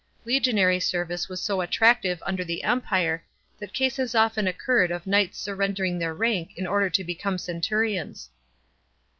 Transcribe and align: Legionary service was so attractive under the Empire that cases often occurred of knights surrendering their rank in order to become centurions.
Legionary 0.25 0.79
service 0.79 1.29
was 1.29 1.39
so 1.39 1.61
attractive 1.61 2.23
under 2.25 2.43
the 2.43 2.63
Empire 2.63 3.23
that 3.59 3.71
cases 3.71 4.15
often 4.15 4.47
occurred 4.47 4.89
of 4.89 5.05
knights 5.05 5.37
surrendering 5.37 5.99
their 5.99 6.15
rank 6.15 6.53
in 6.57 6.65
order 6.65 6.89
to 6.89 7.03
become 7.03 7.37
centurions. 7.37 8.31